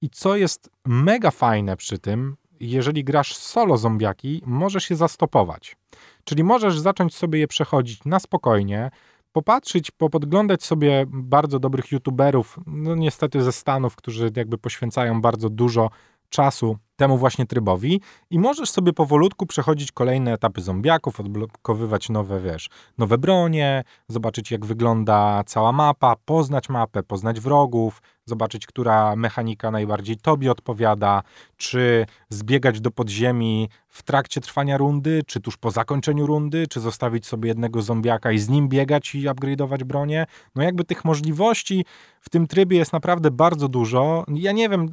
i 0.02 0.10
co 0.10 0.36
jest 0.36 0.70
mega 0.86 1.30
fajne 1.30 1.76
przy 1.76 1.98
tym, 1.98 2.36
jeżeli 2.60 3.04
grasz 3.04 3.36
solo 3.36 3.76
zombiaki, 3.76 4.42
możesz 4.46 4.84
się 4.84 4.96
zastopować. 4.96 5.76
Czyli 6.24 6.44
możesz 6.44 6.78
zacząć 6.78 7.14
sobie 7.14 7.38
je 7.38 7.48
przechodzić 7.48 8.04
na 8.04 8.20
spokojnie, 8.20 8.90
popatrzeć, 9.32 9.90
popodglądać 9.90 10.64
sobie 10.64 11.04
bardzo 11.08 11.58
dobrych 11.58 11.92
youtuberów, 11.92 12.58
no 12.66 12.94
niestety 12.94 13.42
ze 13.42 13.52
Stanów, 13.52 13.96
którzy 13.96 14.30
jakby 14.36 14.58
poświęcają 14.58 15.20
bardzo 15.20 15.50
dużo 15.50 15.90
czasu 16.28 16.78
temu 17.00 17.18
właśnie 17.18 17.46
trybowi 17.46 18.00
i 18.30 18.38
możesz 18.38 18.70
sobie 18.70 18.92
powolutku 18.92 19.46
przechodzić 19.46 19.92
kolejne 19.92 20.32
etapy 20.32 20.60
zombiaków, 20.60 21.20
odblokowywać 21.20 22.08
nowe, 22.08 22.40
wiesz, 22.40 22.68
nowe 22.98 23.18
bronie, 23.18 23.84
zobaczyć 24.08 24.50
jak 24.50 24.66
wygląda 24.66 25.42
cała 25.46 25.72
mapa, 25.72 26.16
poznać 26.24 26.68
mapę, 26.68 27.02
poznać 27.02 27.40
wrogów, 27.40 28.02
zobaczyć, 28.24 28.66
która 28.66 29.16
mechanika 29.16 29.70
najbardziej 29.70 30.16
tobie 30.16 30.50
odpowiada, 30.50 31.22
czy 31.56 32.06
zbiegać 32.28 32.80
do 32.80 32.90
podziemi 32.90 33.68
w 33.88 34.02
trakcie 34.02 34.40
trwania 34.40 34.76
rundy, 34.76 35.22
czy 35.26 35.40
tuż 35.40 35.56
po 35.56 35.70
zakończeniu 35.70 36.26
rundy, 36.26 36.66
czy 36.66 36.80
zostawić 36.80 37.26
sobie 37.26 37.48
jednego 37.48 37.82
zombiaka 37.82 38.32
i 38.32 38.38
z 38.38 38.48
nim 38.48 38.68
biegać 38.68 39.14
i 39.14 39.28
upgrade'ować 39.28 39.84
bronię. 39.84 40.26
No 40.54 40.62
jakby 40.62 40.84
tych 40.84 41.04
możliwości 41.04 41.84
w 42.20 42.30
tym 42.30 42.46
trybie 42.46 42.76
jest 42.76 42.92
naprawdę 42.92 43.30
bardzo 43.30 43.68
dużo. 43.68 44.24
Ja 44.28 44.52
nie 44.52 44.68
wiem, 44.68 44.92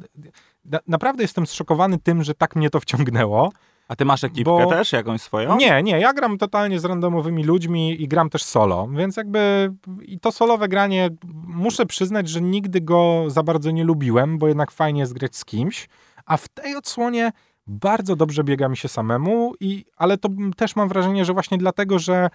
naprawdę 0.86 1.22
jestem 1.22 1.46
zszokowany 1.46 1.98
tym, 1.98 2.22
że 2.22 2.34
tak 2.34 2.56
mnie 2.56 2.70
to 2.70 2.80
wciągnęło. 2.80 3.52
A 3.88 3.96
ty 3.96 4.04
masz 4.04 4.24
ekipkę 4.24 4.44
bo... 4.44 4.66
też, 4.66 4.92
jakąś 4.92 5.22
swoją? 5.22 5.56
Nie, 5.56 5.82
nie, 5.82 6.00
ja 6.00 6.12
gram 6.12 6.38
totalnie 6.38 6.80
z 6.80 6.84
randomowymi 6.84 7.44
ludźmi 7.44 8.02
i 8.02 8.08
gram 8.08 8.30
też 8.30 8.42
solo, 8.42 8.88
więc 8.88 9.16
jakby 9.16 9.72
i 10.02 10.20
to 10.20 10.32
solowe 10.32 10.68
granie, 10.68 11.10
muszę 11.46 11.86
przyznać, 11.86 12.28
że 12.28 12.40
nigdy 12.40 12.80
go 12.80 13.24
za 13.26 13.42
bardzo 13.42 13.70
nie 13.70 13.84
lubiłem, 13.84 14.38
bo 14.38 14.48
jednak 14.48 14.70
fajnie 14.70 15.00
jest 15.00 15.12
grać 15.12 15.36
z 15.36 15.44
kimś, 15.44 15.88
a 16.26 16.36
w 16.36 16.48
tej 16.48 16.76
odsłonie 16.76 17.32
bardzo 17.66 18.16
dobrze 18.16 18.44
biega 18.44 18.68
mi 18.68 18.76
się 18.76 18.88
samemu, 18.88 19.54
i, 19.60 19.84
ale 19.96 20.18
to 20.18 20.28
też 20.56 20.76
mam 20.76 20.88
wrażenie, 20.88 21.24
że 21.24 21.32
właśnie 21.32 21.58
dlatego, 21.58 21.98
że 21.98 22.30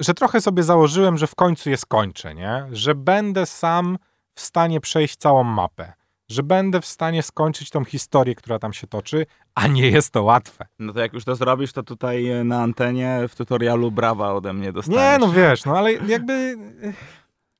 że 0.00 0.14
trochę 0.14 0.40
sobie 0.40 0.62
założyłem, 0.62 1.18
że 1.18 1.26
w 1.26 1.34
końcu 1.34 1.70
je 1.70 1.76
skończę, 1.76 2.34
nie? 2.34 2.66
Że 2.72 2.94
będę 2.94 3.46
sam 3.46 3.98
w 4.34 4.40
stanie 4.40 4.80
przejść 4.80 5.16
całą 5.16 5.44
mapę 5.44 5.92
że 6.32 6.42
będę 6.42 6.80
w 6.80 6.86
stanie 6.86 7.22
skończyć 7.22 7.70
tą 7.70 7.84
historię, 7.84 8.34
która 8.34 8.58
tam 8.58 8.72
się 8.72 8.86
toczy, 8.86 9.26
a 9.54 9.66
nie 9.66 9.90
jest 9.90 10.10
to 10.10 10.22
łatwe. 10.22 10.66
No 10.78 10.92
to 10.92 11.00
jak 11.00 11.12
już 11.12 11.24
to 11.24 11.36
zrobisz, 11.36 11.72
to 11.72 11.82
tutaj 11.82 12.28
e, 12.28 12.44
na 12.44 12.62
antenie 12.62 13.20
w 13.28 13.34
tutorialu 13.34 13.90
brawa 13.90 14.32
ode 14.32 14.52
mnie 14.52 14.72
dostaniesz. 14.72 15.00
Nie, 15.00 15.18
no 15.26 15.32
wiesz, 15.32 15.64
no 15.64 15.78
ale 15.78 15.92
jakby, 15.92 16.32
e, 16.32 16.92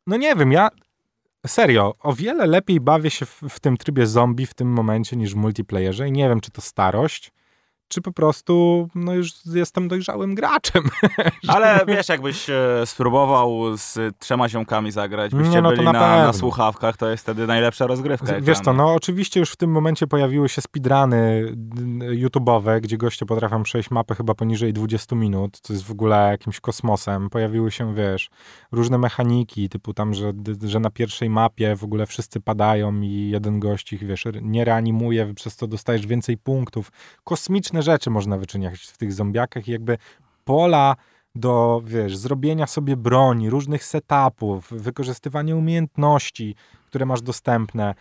no 0.07 0.17
nie 0.17 0.37
wiem, 0.37 0.53
ja 0.53 0.69
serio, 1.47 1.95
o 2.01 2.13
wiele 2.13 2.47
lepiej 2.47 2.81
bawię 2.81 3.11
się 3.11 3.27
w, 3.27 3.43
w 3.49 3.61
tym 3.61 3.77
trybie 3.77 4.07
zombie 4.07 4.47
w 4.47 4.55
tym 4.55 4.69
momencie 4.69 5.17
niż 5.17 5.35
w 5.35 5.37
multiplayerze 5.37 6.09
i 6.09 6.13
nie 6.13 6.29
wiem, 6.29 6.41
czy 6.41 6.51
to 6.51 6.61
starość, 6.61 7.33
czy 7.93 8.03
po 8.03 8.13
prostu 8.13 8.89
no 8.95 9.15
już 9.15 9.33
jestem 9.47 9.89
dojrzałym 9.89 10.35
graczem. 10.35 10.83
Ale 11.49 11.81
wiesz, 11.87 12.09
jakbyś 12.09 12.51
e, 12.51 12.57
spróbował 12.85 13.77
z 13.77 13.99
trzema 14.19 14.49
ziomkami 14.49 14.93
zagrać, 14.93 15.35
byście 15.35 15.55
nie, 15.55 15.63
no 15.63 15.71
byli 15.71 15.85
na, 15.85 15.93
na, 15.93 16.27
na, 16.27 16.33
słuchawkach, 16.33 16.97
to 16.97 17.09
jest 17.09 17.23
wtedy 17.23 17.47
najlepsza 17.47 17.87
rozgrywka. 17.87 18.41
Wiesz 18.41 18.61
co, 18.61 18.73
no 18.73 18.95
oczywiście 18.95 19.41
już 19.41 19.51
w 19.51 19.57
tym 19.57 19.71
momencie 19.71 20.07
pojawiły 20.07 20.49
się 20.49 20.63
speedruny 20.63 20.83
YouTube'owe, 22.01 22.81
gdzie 22.81 22.99
goście 22.99 23.27
potrafią 23.27 23.63
przejść 23.63 23.91
mapę 23.91 24.15
chyba 24.15 24.35
poniżej 24.35 24.73
20 24.73 25.17
minut, 25.17 25.59
co 25.63 25.73
jest 25.73 25.85
w 25.85 25.91
ogóle 25.91 26.29
jakimś 26.31 26.61
kosmosem. 26.61 27.31
Pojawiły 27.31 27.71
się, 27.71 27.95
wiesz, 27.95 28.31
różne 28.73 28.99
mechaniki, 28.99 29.69
typu 29.69 29.95
tam, 29.95 30.15
że, 30.15 30.33
że 30.63 30.81
na 30.81 30.91
pierwszej 30.91 31.31
mapie 31.31 31.77
w 31.77 31.85
ogóle 31.85 32.07
wszyscy 32.07 32.41
padają 32.41 33.01
i 33.01 33.29
jeden 33.33 33.61
gość 33.61 33.93
ich, 33.93 34.07
wiesz, 34.07 34.25
nie 34.43 34.65
reanimuje, 34.65 35.35
przez 35.35 35.57
co 35.57 35.67
dostajesz 35.67 36.07
więcej 36.07 36.37
punktów. 36.37 36.93
Kosmiczne 37.25 37.82
rzeczy 37.83 38.11
można 38.11 38.39
wyczyniać 38.39 38.81
w 38.81 38.99
tych 38.99 39.13
zombiakach 39.13 39.69
i 39.69 39.73
jakby 39.73 39.99
pola 40.45 40.97
do, 41.35 41.83
wiesz, 41.85 42.17
zrobienia 42.17 42.67
sobie 42.67 42.97
broni, 42.97 43.51
różnych 43.51 43.85
setupów, 43.85 44.71
wykorzystywania 44.71 45.57
umiejętności, 45.57 46.55
które 46.87 47.07
masz 47.07 47.23
dostępne, 47.23 47.95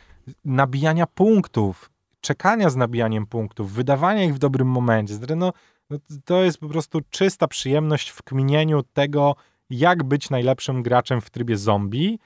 nabijania 0.46 1.08
punktów, 1.08 1.90
czekania 2.22 2.70
z 2.70 2.76
nabijaniem 2.76 3.26
punktów, 3.26 3.74
wydawania 3.74 4.24
ich 4.24 4.36
w 4.36 4.40
dobrym 4.40 4.68
momencie. 4.68 5.14
No, 5.36 5.54
no, 5.90 5.98
to 6.26 6.44
jest 6.44 6.58
po 6.58 6.68
prostu 6.68 7.00
czysta 7.10 7.48
przyjemność 7.48 8.10
w 8.10 8.24
kminieniu 8.24 8.84
tego, 8.84 9.36
jak 9.70 10.04
być 10.04 10.30
najlepszym 10.30 10.84
graczem 10.84 11.22
w 11.22 11.30
trybie 11.30 11.58
zombie, 11.58 12.20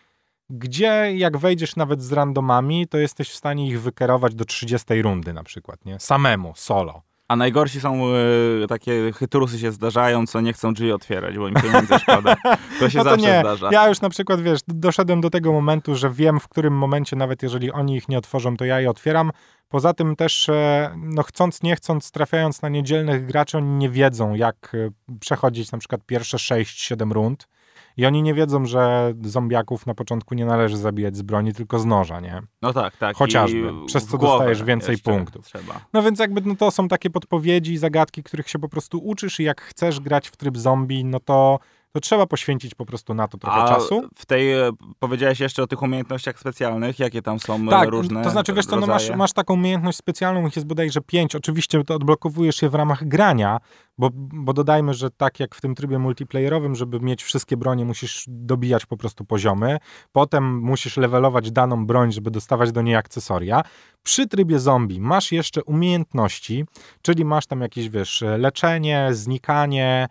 gdzie 0.50 1.15
jak 1.15 1.38
wejdziesz 1.38 1.75
nawet 1.75 2.03
z 2.03 2.12
randomami, 2.12 2.88
to 2.88 2.97
jesteś 2.97 3.29
w 3.29 3.35
stanie 3.35 3.67
ich 3.67 3.81
wykerować 3.81 4.35
do 4.35 4.45
30 4.45 5.01
rundy 5.01 5.33
na 5.33 5.43
przykład, 5.43 5.85
nie? 5.85 6.00
Samemu, 6.00 6.53
solo. 6.55 7.01
A 7.27 7.36
najgorsi 7.36 7.82
są 7.82 8.15
y, 8.63 8.67
takie 8.67 9.12
chytrusy 9.15 9.60
się 9.60 9.72
zdarzają, 9.72 10.27
co 10.27 10.41
nie 10.41 10.53
chcą 10.53 10.74
drzwi 10.74 10.91
otwierać, 10.91 11.38
bo 11.38 11.48
im 11.48 11.55
pieniędzy 11.55 12.00
szkoda. 12.00 12.36
To 12.79 12.89
się 12.89 12.98
no 12.98 13.03
to 13.03 13.10
zawsze 13.10 13.27
nie. 13.27 13.39
zdarza. 13.39 13.70
Ja 13.72 13.88
już 13.88 14.01
na 14.01 14.10
przykład, 14.10 14.41
wiesz, 14.41 14.60
doszedłem 14.67 15.22
do 15.22 15.29
tego 15.29 15.51
momentu, 15.51 15.96
że 15.96 16.10
wiem, 16.10 16.39
w 16.39 16.48
którym 16.48 16.74
momencie, 16.74 17.15
nawet 17.15 17.44
jeżeli 17.44 17.72
oni 17.72 17.96
ich 17.96 18.10
nie 18.10 18.17
otworzą, 18.17 18.58
to 18.58 18.65
ja 18.65 18.79
je 18.79 18.89
otwieram. 18.89 19.32
Poza 19.70 19.94
tym 19.94 20.15
też, 20.15 20.50
e, 20.50 20.96
no 20.98 21.24
chcąc, 21.24 21.63
nie 21.63 21.75
chcąc, 21.75 22.12
trafiając 22.12 22.62
na 22.62 22.70
niedzielnych 22.70 23.25
graczy, 23.25 23.58
oni 23.58 23.70
nie 23.70 23.89
wiedzą, 23.89 24.34
jak 24.34 24.72
e, 24.75 25.17
przechodzić 25.20 25.72
na 25.72 25.77
przykład 25.77 26.01
pierwsze 26.05 26.38
6-7 26.38 27.12
rund 27.12 27.48
i 27.97 28.05
oni 28.05 28.23
nie 28.23 28.33
wiedzą, 28.33 28.65
że 28.65 29.13
zombiaków 29.23 29.85
na 29.85 29.93
początku 29.93 30.35
nie 30.35 30.45
należy 30.45 30.77
zabijać 30.77 31.17
z 31.17 31.21
broni, 31.21 31.53
tylko 31.53 31.79
z 31.79 31.85
noża, 31.85 32.19
nie? 32.19 32.41
No 32.61 32.73
tak, 32.73 32.97
tak. 32.97 33.17
Chociażby, 33.17 33.71
I 33.83 33.85
przez 33.85 34.07
co 34.07 34.17
dostajesz 34.17 34.63
więcej 34.63 34.97
punktów. 34.97 35.45
Trzeba. 35.45 35.85
No 35.93 36.03
więc 36.03 36.19
jakby 36.19 36.41
no 36.41 36.55
to 36.55 36.71
są 36.71 36.87
takie 36.87 37.09
podpowiedzi 37.09 37.73
i 37.73 37.77
zagadki, 37.77 38.23
których 38.23 38.49
się 38.49 38.59
po 38.59 38.69
prostu 38.69 38.99
uczysz 38.99 39.39
i 39.39 39.43
jak 39.43 39.61
chcesz 39.61 39.99
grać 39.99 40.27
w 40.29 40.37
tryb 40.37 40.57
zombie, 40.57 41.05
no 41.05 41.19
to 41.19 41.59
to 41.95 42.01
trzeba 42.01 42.25
poświęcić 42.25 42.75
po 42.75 42.85
prostu 42.85 43.13
na 43.13 43.27
to 43.27 43.37
trochę 43.37 43.57
A 43.57 43.67
czasu. 43.67 44.09
w 44.15 44.25
tej, 44.25 44.53
e, 44.53 44.71
powiedziałeś 44.99 45.39
jeszcze 45.39 45.63
o 45.63 45.67
tych 45.67 45.81
umiejętnościach 45.81 46.39
specjalnych, 46.39 46.99
jakie 46.99 47.21
tam 47.21 47.39
są 47.39 47.67
e, 47.67 47.69
tak, 47.69 47.89
różne 47.89 48.23
to 48.23 48.29
znaczy, 48.29 48.53
wiesz 48.53 48.65
co, 48.65 48.75
no 48.75 48.87
masz, 48.87 49.09
masz 49.09 49.33
taką 49.33 49.53
umiejętność 49.53 49.97
specjalną, 49.97 50.47
ich 50.47 50.55
jest 50.55 50.67
bodajże 50.67 51.01
pięć, 51.01 51.35
oczywiście 51.35 51.83
to 51.83 51.95
odblokowujesz 51.95 52.61
je 52.61 52.69
w 52.69 52.75
ramach 52.75 53.07
grania, 53.07 53.59
bo, 53.97 54.09
bo 54.13 54.53
dodajmy, 54.53 54.93
że 54.93 55.11
tak 55.11 55.39
jak 55.39 55.55
w 55.55 55.61
tym 55.61 55.75
trybie 55.75 55.99
multiplayerowym, 55.99 56.75
żeby 56.75 56.99
mieć 56.99 57.23
wszystkie 57.23 57.57
bronie, 57.57 57.85
musisz 57.85 58.25
dobijać 58.27 58.85
po 58.85 58.97
prostu 58.97 59.25
poziomy, 59.25 59.77
potem 60.11 60.59
musisz 60.59 60.97
levelować 60.97 61.51
daną 61.51 61.85
broń, 61.85 62.11
żeby 62.11 62.31
dostawać 62.31 62.71
do 62.71 62.81
niej 62.81 62.95
akcesoria. 62.95 63.61
Przy 64.03 64.27
trybie 64.27 64.59
zombie 64.59 65.01
masz 65.01 65.31
jeszcze 65.31 65.63
umiejętności, 65.63 66.65
czyli 67.01 67.25
masz 67.25 67.45
tam 67.45 67.61
jakieś, 67.61 67.89
wiesz, 67.89 68.23
leczenie, 68.37 69.09
znikanie, 69.11 70.07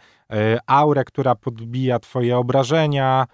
aurę, 0.66 1.04
która 1.04 1.34
podbija 1.34 1.98
twoje 1.98 2.38
obrażenia 2.38 3.26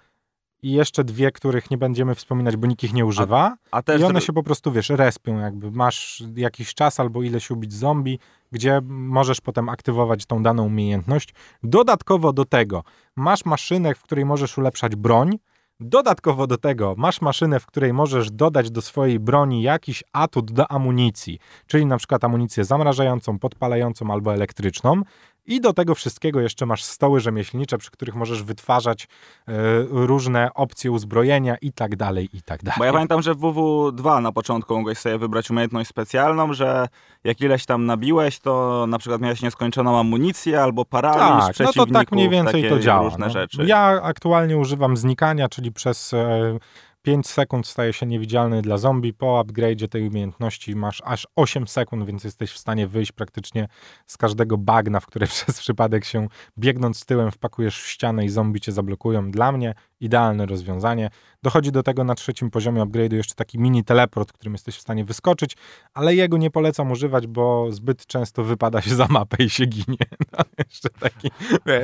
i 0.63 0.71
jeszcze 0.71 1.03
dwie, 1.03 1.31
których 1.31 1.71
nie 1.71 1.77
będziemy 1.77 2.15
wspominać, 2.15 2.57
bo 2.57 2.67
nikt 2.67 2.83
ich 2.83 2.93
nie 2.93 3.05
używa. 3.05 3.55
A, 3.71 3.81
a 3.85 3.93
I 3.93 4.03
one 4.03 4.21
się 4.21 4.33
po 4.33 4.43
prostu, 4.43 4.71
wiesz, 4.71 4.89
respią 4.89 5.39
jakby. 5.39 5.71
Masz 5.71 6.23
jakiś 6.35 6.73
czas 6.73 6.99
albo 6.99 7.23
ileś 7.23 7.51
ubić 7.51 7.73
zombie, 7.73 8.19
gdzie 8.51 8.81
możesz 8.83 9.41
potem 9.41 9.69
aktywować 9.69 10.25
tą 10.25 10.43
daną 10.43 10.65
umiejętność. 10.65 11.33
Dodatkowo 11.63 12.33
do 12.33 12.45
tego 12.45 12.83
masz 13.15 13.45
maszynę, 13.45 13.95
w 13.95 14.01
której 14.01 14.25
możesz 14.25 14.57
ulepszać 14.57 14.95
broń, 14.95 15.37
Dodatkowo 15.83 16.47
do 16.47 16.57
tego 16.57 16.95
masz 16.97 17.21
maszynę, 17.21 17.59
w 17.59 17.65
której 17.65 17.93
możesz 17.93 18.31
dodać 18.31 18.71
do 18.71 18.81
swojej 18.81 19.19
broni 19.19 19.61
jakiś 19.61 20.03
atut 20.13 20.51
do 20.51 20.71
amunicji, 20.71 21.39
czyli 21.67 21.85
na 21.85 21.97
przykład 21.97 22.23
amunicję 22.23 22.65
zamrażającą, 22.65 23.39
podpalającą 23.39 24.11
albo 24.11 24.33
elektryczną. 24.33 25.01
I 25.45 25.61
do 25.61 25.73
tego 25.73 25.95
wszystkiego 25.95 26.41
jeszcze 26.41 26.65
masz 26.65 26.83
stoły 26.83 27.19
rzemieślnicze, 27.19 27.77
przy 27.77 27.91
których 27.91 28.15
możesz 28.15 28.43
wytwarzać 28.43 29.03
e, 29.47 29.51
różne 29.89 30.53
opcje 30.53 30.91
uzbrojenia 30.91 31.55
i 31.61 31.73
tak 31.73 31.95
dalej, 31.95 32.29
i 32.33 32.41
tak 32.41 32.63
dalej. 32.63 32.79
Bo 32.79 32.85
ja 32.85 32.93
pamiętam, 32.93 33.21
że 33.21 33.35
w 33.35 33.37
WW2 33.39 34.21
na 34.21 34.31
początku 34.31 34.77
mogłeś 34.77 34.97
sobie 34.97 35.17
wybrać 35.17 35.51
umiejętność 35.51 35.89
specjalną, 35.89 36.53
że 36.53 36.87
jak 37.23 37.41
ileś 37.41 37.65
tam 37.65 37.85
nabiłeś, 37.85 38.39
to 38.39 38.85
na 38.87 38.99
przykład 38.99 39.21
miałeś 39.21 39.41
nieskończoną 39.41 39.99
amunicję 39.99 40.61
albo 40.61 40.85
paraliż 40.85 41.57
tak, 41.57 41.59
no 41.59 41.85
to 41.85 41.85
tak 41.85 42.11
mniej 42.11 42.29
więcej 42.29 42.69
to 42.69 42.79
działa. 42.79 43.03
różne 43.03 43.25
no. 43.25 43.31
rzeczy. 43.31 43.63
Ja 43.65 43.99
aktualnie 44.03 44.57
używam 44.57 44.97
znikania, 44.97 45.49
czyli 45.49 45.71
przez 45.71 46.13
e, 46.13 46.59
5 47.01 47.27
sekund 47.27 47.67
staje 47.67 47.93
się 47.93 48.05
niewidzialny 48.05 48.61
dla 48.61 48.77
zombie. 48.77 49.13
Po 49.13 49.43
upgrade'zie 49.43 49.87
tej 49.87 50.07
umiejętności 50.07 50.75
masz 50.75 51.01
aż 51.05 51.27
8 51.35 51.67
sekund, 51.67 52.05
więc 52.05 52.23
jesteś 52.23 52.51
w 52.51 52.57
stanie 52.57 52.87
wyjść 52.87 53.11
praktycznie 53.11 53.67
z 54.07 54.17
każdego 54.17 54.57
bagna, 54.57 54.99
w 54.99 55.05
które 55.05 55.27
przez 55.35 55.59
przypadek 55.59 56.05
się 56.05 56.27
biegnąc 56.57 57.05
tyłem 57.05 57.31
wpakujesz 57.31 57.81
w 57.81 57.87
ścianę 57.87 58.25
i 58.25 58.29
zombie 58.29 58.61
cię 58.61 58.71
zablokują. 58.71 59.31
Dla 59.31 59.51
mnie 59.51 59.73
idealne 59.99 60.45
rozwiązanie. 60.45 61.09
Dochodzi 61.43 61.71
do 61.71 61.83
tego 61.83 62.03
na 62.03 62.15
trzecim 62.15 62.51
poziomie 62.51 62.81
upgrade'u 62.81 63.13
jeszcze 63.13 63.35
taki 63.35 63.59
mini 63.59 63.83
teleport, 63.83 64.31
którym 64.31 64.53
jesteś 64.53 64.75
w 64.77 64.81
stanie 64.81 65.05
wyskoczyć, 65.05 65.57
ale 65.93 66.15
jego 66.15 66.37
nie 66.37 66.51
polecam 66.51 66.91
używać, 66.91 67.27
bo 67.27 67.71
zbyt 67.71 68.05
często 68.05 68.43
wypada 68.43 68.81
się 68.81 68.95
za 68.95 69.07
mapę 69.07 69.43
i 69.43 69.49
się 69.49 69.65
ginie. 69.65 69.97
No, 70.37 70.45
jeszcze 70.57 70.89
taki, 70.89 71.31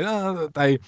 no 0.04 0.34
tutaj 0.34 0.80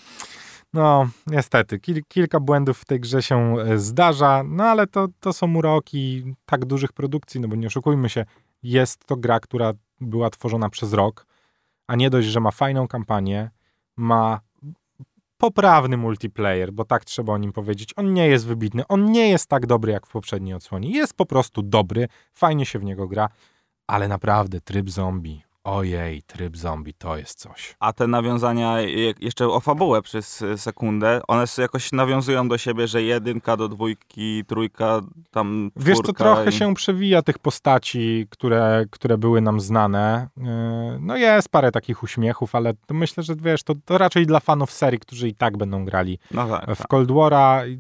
no, 0.74 1.10
niestety, 1.28 1.80
kil, 1.80 2.04
kilka 2.08 2.40
błędów 2.40 2.80
w 2.80 2.86
tej 2.86 3.00
grze 3.00 3.22
się 3.22 3.56
e, 3.60 3.78
zdarza, 3.78 4.44
no 4.44 4.64
ale 4.64 4.88
to, 4.88 5.08
to 5.20 5.34
są 5.34 5.56
uroki 5.56 6.34
tak 6.46 6.66
dużych 6.66 6.94
produkcji, 6.94 7.40
no 7.40 7.48
bo 7.48 7.56
nie 7.56 7.68
oszukujmy 7.68 8.10
się, 8.10 8.26
jest 8.64 9.06
to 9.06 9.16
gra, 9.16 9.40
która 9.40 9.74
była 10.02 10.30
tworzona 10.30 10.70
przez 10.70 10.94
rok, 10.94 11.26
a 11.88 11.96
nie 11.96 12.10
dość, 12.10 12.28
że 12.28 12.40
ma 12.40 12.52
fajną 12.52 12.88
kampanię, 12.88 13.50
ma 13.98 14.40
poprawny 15.38 15.98
multiplayer, 15.98 16.74
bo 16.74 16.86
tak 16.86 17.06
trzeba 17.06 17.34
o 17.34 17.38
nim 17.38 17.54
powiedzieć. 17.54 17.94
On 17.96 18.14
nie 18.14 18.28
jest 18.28 18.48
wybitny, 18.48 18.88
on 18.88 19.12
nie 19.12 19.30
jest 19.30 19.48
tak 19.48 19.66
dobry 19.66 19.92
jak 19.92 20.08
w 20.08 20.12
poprzedniej 20.12 20.54
odsłonie. 20.54 20.92
Jest 20.92 21.14
po 21.14 21.26
prostu 21.26 21.62
dobry, 21.62 22.08
fajnie 22.34 22.66
się 22.66 22.80
w 22.80 22.84
niego 22.84 23.08
gra, 23.08 23.30
ale 23.88 24.08
naprawdę 24.08 24.62
tryb 24.62 24.90
zombie, 24.90 25.44
ojej, 25.76 26.24
tryb 26.24 26.58
zombie, 26.58 26.94
to 26.94 27.18
jest 27.18 27.40
coś. 27.40 27.76
A 27.80 27.94
te 27.94 28.08
nawiązania, 28.08 28.82
jeszcze 29.20 29.48
o 29.48 29.60
fabułę 29.60 30.02
przez 30.02 30.44
sekundę, 30.58 31.22
one 31.28 31.46
jakoś 31.58 31.92
nawiązują 31.92 32.48
do 32.48 32.58
siebie, 32.58 32.88
że 32.88 33.04
jedynka 33.04 33.58
do 33.58 33.70
dwójki, 33.70 34.46
trójka, 34.48 35.02
tam 35.32 35.72
Wiesz, 35.76 35.98
to 36.04 36.14
trochę 36.14 36.50
i... 36.50 36.52
się 36.52 36.74
przewija 36.74 37.22
tych 37.22 37.40
postaci, 37.40 38.28
które, 38.30 38.86
które 38.92 39.18
były 39.18 39.42
nam 39.42 39.60
znane. 39.60 40.30
Yy, 40.38 40.44
no 41.00 41.18
jest 41.18 41.50
parę 41.50 41.72
takich 41.72 42.04
uśmiechów, 42.04 42.56
ale 42.56 42.74
myślę, 42.90 43.24
że 43.24 43.36
wiesz, 43.36 43.64
to, 43.64 43.74
to 43.86 43.98
raczej 43.98 44.26
dla 44.26 44.40
fanów 44.40 44.72
serii, 44.72 45.00
którzy 45.00 45.28
i 45.28 45.36
tak 45.36 45.58
będą 45.58 45.86
grali 45.86 46.20
no 46.32 46.48
tak, 46.48 46.76
w 46.76 46.78
tak. 46.78 46.88
Cold 46.88 47.10
War'a. 47.10 47.78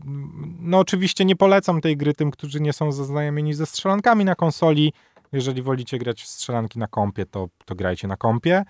No 0.60 0.80
oczywiście 0.80 1.26
nie 1.26 1.36
polecam 1.36 1.82
tej 1.82 1.98
gry 1.98 2.14
tym, 2.14 2.32
którzy 2.32 2.60
nie 2.60 2.74
są 2.74 2.92
zaznajomieni 2.92 3.54
ze 3.54 3.66
strzelankami 3.66 4.26
na 4.26 4.36
konsoli, 4.36 4.94
jeżeli 5.32 5.62
wolicie 5.62 5.98
grać 5.98 6.24
w 6.24 6.28
strzelanki 6.28 6.80
na 6.80 6.88
kompie, 6.88 7.26
to, 7.26 7.50
to 7.66 7.76
grajcie 7.76 8.08
na 8.08 8.18
kompie. 8.18 8.64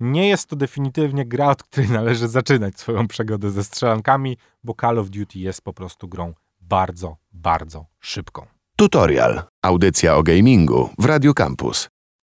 Nie 0.00 0.28
jest 0.28 0.48
to 0.48 0.56
definitywnie 0.56 1.26
gra, 1.26 1.48
od 1.48 1.62
której 1.62 1.90
należy 1.90 2.28
zaczynać 2.28 2.80
swoją 2.80 3.08
przygodę 3.08 3.50
ze 3.50 3.64
strzelankami, 3.64 4.36
bo 4.64 4.74
Call 4.80 4.98
of 4.98 5.10
Duty 5.10 5.38
jest 5.38 5.62
po 5.62 5.72
prostu 5.72 6.08
grą 6.08 6.34
bardzo, 6.60 7.16
bardzo 7.32 7.86
szybką. 8.00 8.46
Tutorial. 8.76 9.42
Audycja 9.62 10.16
o 10.16 10.22
gamingu 10.22 10.90
w 10.98 11.04
Radio 11.04 11.34
Campus. 11.34 11.88